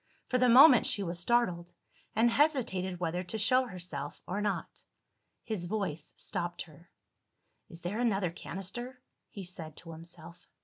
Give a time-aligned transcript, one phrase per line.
[0.29, 1.73] For the moment she was startled,
[2.15, 4.81] and hesitated whether to show herself or not.
[5.43, 6.89] His voice stopped her.
[7.69, 10.47] "Is there another canister?" he said to himself.